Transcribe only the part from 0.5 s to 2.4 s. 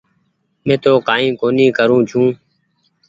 مين تو ڪآئي ڪونيٚ ڪي رو ڇي۔